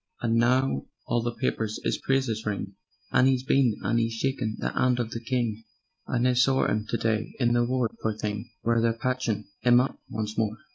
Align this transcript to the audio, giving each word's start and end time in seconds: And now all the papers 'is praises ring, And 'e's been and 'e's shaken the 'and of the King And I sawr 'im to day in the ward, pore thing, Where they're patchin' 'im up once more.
And 0.23 0.33
now 0.37 0.87
all 1.05 1.21
the 1.21 1.35
papers 1.35 1.79
'is 1.83 1.99
praises 1.99 2.43
ring, 2.43 2.73
And 3.11 3.27
'e's 3.29 3.43
been 3.43 3.75
and 3.83 3.99
'e's 3.99 4.13
shaken 4.13 4.55
the 4.57 4.71
'and 4.73 4.97
of 4.99 5.11
the 5.11 5.19
King 5.19 5.63
And 6.07 6.27
I 6.27 6.33
sawr 6.33 6.71
'im 6.71 6.87
to 6.87 6.97
day 6.97 7.35
in 7.39 7.53
the 7.53 7.63
ward, 7.63 7.91
pore 8.01 8.17
thing, 8.17 8.49
Where 8.63 8.81
they're 8.81 8.93
patchin' 8.93 9.45
'im 9.63 9.79
up 9.79 9.99
once 10.09 10.35
more. 10.39 10.57